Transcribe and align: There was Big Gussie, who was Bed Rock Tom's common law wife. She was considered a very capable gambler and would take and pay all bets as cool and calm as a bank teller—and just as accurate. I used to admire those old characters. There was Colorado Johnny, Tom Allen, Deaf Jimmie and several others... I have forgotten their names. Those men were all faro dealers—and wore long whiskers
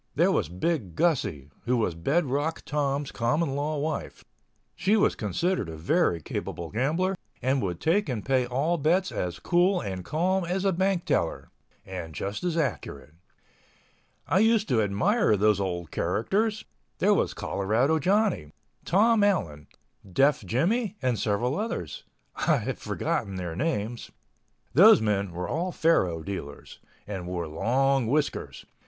There 0.15 0.31
was 0.31 0.49
Big 0.49 0.95
Gussie, 0.95 1.51
who 1.65 1.77
was 1.77 1.93
Bed 1.93 2.25
Rock 2.25 2.63
Tom's 2.65 3.11
common 3.11 3.53
law 3.55 3.77
wife. 3.77 4.25
She 4.75 4.97
was 4.97 5.13
considered 5.13 5.69
a 5.69 5.77
very 5.77 6.19
capable 6.23 6.71
gambler 6.71 7.15
and 7.39 7.61
would 7.61 7.79
take 7.79 8.09
and 8.09 8.25
pay 8.25 8.47
all 8.47 8.79
bets 8.79 9.11
as 9.11 9.37
cool 9.37 9.79
and 9.79 10.03
calm 10.03 10.43
as 10.43 10.65
a 10.65 10.73
bank 10.73 11.05
teller—and 11.05 12.15
just 12.15 12.43
as 12.43 12.57
accurate. 12.57 13.13
I 14.27 14.39
used 14.39 14.67
to 14.69 14.81
admire 14.81 15.37
those 15.37 15.59
old 15.59 15.91
characters. 15.91 16.65
There 16.97 17.13
was 17.13 17.35
Colorado 17.35 17.99
Johnny, 17.99 18.49
Tom 18.83 19.23
Allen, 19.23 19.67
Deaf 20.11 20.43
Jimmie 20.43 20.95
and 21.03 21.19
several 21.19 21.59
others... 21.59 22.05
I 22.37 22.57
have 22.57 22.79
forgotten 22.79 23.35
their 23.35 23.55
names. 23.55 24.09
Those 24.73 24.99
men 24.99 25.31
were 25.31 25.47
all 25.47 25.71
faro 25.71 26.23
dealers—and 26.23 27.27
wore 27.27 27.47
long 27.47 28.07
whiskers 28.07 28.65